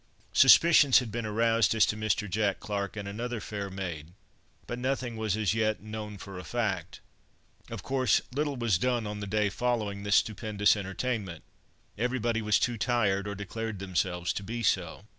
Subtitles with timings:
[0.33, 2.27] Suspicions had been aroused as to Mr.
[2.27, 4.13] Jack Clarke and another fair maid,
[4.65, 7.01] but nothing was as yet "known for a fact."
[7.69, 11.43] Of course, little was done on the day following this stupendous entertainment.
[11.99, 15.05] Everybody was too tired, or declared themselves to be so.